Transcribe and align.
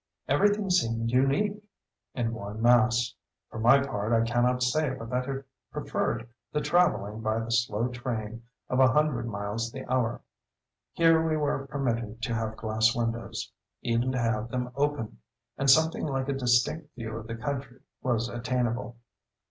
Every 0.27 0.49
thing 0.49 0.71
seemed 0.71 1.11
unique—in 1.11 2.33
one 2.33 2.59
mass. 2.59 3.13
For 3.51 3.59
my 3.59 3.83
part, 3.83 4.11
I 4.11 4.25
cannot 4.25 4.63
say 4.63 4.89
but 4.89 5.11
that 5.11 5.29
I 5.29 5.43
preferred 5.71 6.27
the 6.51 6.59
travelling 6.59 7.21
by 7.21 7.37
the 7.37 7.51
slow 7.51 7.87
train 7.87 8.41
of 8.67 8.79
a 8.79 8.87
hundred 8.89 9.27
miles 9.27 9.71
the 9.71 9.87
hour. 9.93 10.21
Here 10.93 11.21
we 11.23 11.37
were 11.37 11.67
permitted 11.67 12.19
to 12.23 12.33
have 12.33 12.57
glass 12.57 12.95
windows—even 12.95 14.11
to 14.13 14.17
have 14.19 14.49
them 14.49 14.71
open—and 14.75 15.69
something 15.69 16.07
like 16.07 16.29
a 16.29 16.33
distinct 16.33 16.95
view 16.95 17.15
of 17.17 17.27
the 17.27 17.35
country 17.35 17.81
was 18.01 18.27
attainable.... 18.27 18.97